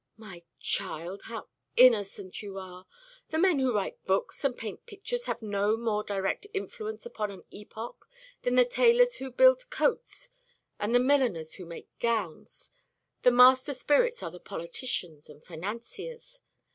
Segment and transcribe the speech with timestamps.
[0.17, 2.87] "My child, how innocent you are!
[3.29, 7.43] The men who write books and paint pictures have no more direct influence upon an
[7.51, 8.09] epoch
[8.41, 10.29] than the tailors who build coats
[10.79, 12.71] and the milliners who make gowns.
[13.21, 16.39] The master spirits are the politicians and financiers.